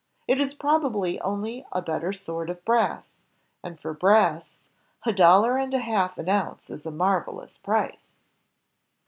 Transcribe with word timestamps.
It 0.27 0.41
is 0.41 0.55
probably 0.55 1.19
only 1.21 1.63
a 1.71 1.79
better 1.79 2.11
sort 2.11 2.49
of 2.49 2.65
brass; 2.65 3.13
and 3.63 3.79
for 3.79 3.93
brass... 3.93 4.57
a 5.05 5.13
dollar 5.13 5.57
and 5.57 5.75
a 5.75 5.79
half 5.79 6.17
an 6.17 6.27
ounce 6.27 6.71
is 6.71 6.87
a 6.87 6.91
marvelous 6.91 7.59
price." 7.59 8.09